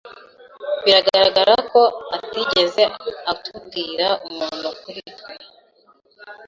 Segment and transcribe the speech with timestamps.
[0.83, 1.81] Biragaragara ko
[2.17, 2.83] atigeze
[3.31, 5.33] atubwira umuntu kuri twe.